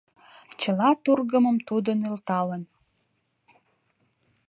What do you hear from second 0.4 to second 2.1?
Чыла тургымым тудо